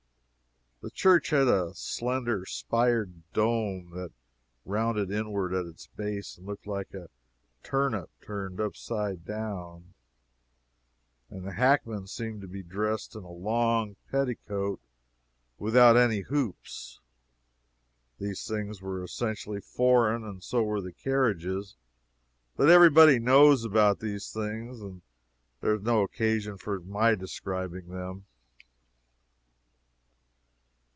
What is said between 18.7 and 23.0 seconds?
were essentially foreign, and so were the carriages but every